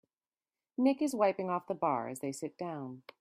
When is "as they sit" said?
2.07-2.57